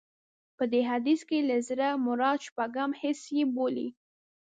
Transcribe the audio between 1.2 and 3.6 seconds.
کې له زړه مراد شپږم حس يې